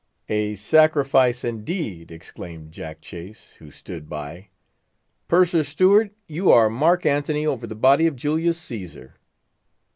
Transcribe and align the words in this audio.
"A 0.29 0.55
sacrifice, 0.55 1.43
indeed!" 1.43 2.09
exclaimed 2.11 2.71
Jack 2.71 3.01
Chase, 3.01 3.51
who 3.59 3.69
stood 3.69 4.09
by; 4.09 4.47
"Purser's 5.27 5.67
Steward, 5.67 6.09
you 6.25 6.49
are 6.49 6.71
Mark 6.71 7.05
Antony 7.05 7.45
over 7.45 7.67
the 7.67 7.75
body 7.75 8.07
of 8.07 8.15
Julius 8.15 8.57
Cesar." 8.57 9.17